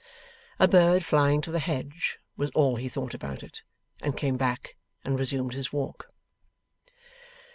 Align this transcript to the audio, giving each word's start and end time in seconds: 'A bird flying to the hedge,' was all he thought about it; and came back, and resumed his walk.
'A 0.59 0.67
bird 0.67 1.05
flying 1.05 1.41
to 1.41 1.51
the 1.51 1.59
hedge,' 1.59 2.17
was 2.35 2.49
all 2.55 2.75
he 2.75 2.89
thought 2.89 3.13
about 3.13 3.43
it; 3.43 3.61
and 4.01 4.17
came 4.17 4.35
back, 4.35 4.75
and 5.05 5.19
resumed 5.19 5.53
his 5.53 5.71
walk. 5.71 6.07